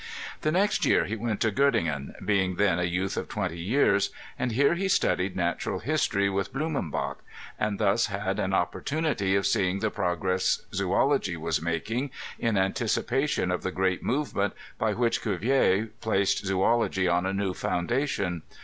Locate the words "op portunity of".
8.51-9.45